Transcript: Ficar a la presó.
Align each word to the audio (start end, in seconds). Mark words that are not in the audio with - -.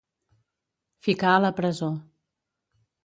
Ficar 1.07 1.33
a 1.35 1.43
la 1.45 1.53
presó. 1.59 1.91